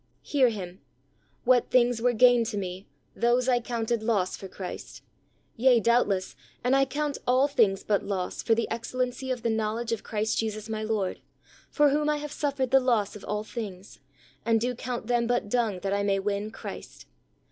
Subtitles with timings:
[0.23, 0.81] Hear him:
[1.43, 5.03] "What things were gain to me those I counted loss for Christ.
[5.59, 9.91] Yea^ doubtless, and I count all things but loss for the excellency of the knowledge
[9.91, 11.21] of Christ Jesus my Lord,
[11.69, 13.99] for whom I have suffered the loss of all things,
[14.43, 17.05] and do count them but dung that I may win Christ.